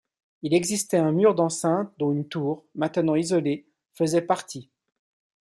Il 0.41 0.55
existait 0.55 0.97
un 0.97 1.11
mur 1.11 1.35
d'enceinte 1.35 1.93
dont 1.99 2.11
une 2.11 2.27
tour, 2.27 2.65
maintenant 2.73 3.13
isolée, 3.13 3.67
faisait 3.93 4.23
partie. 4.23 4.71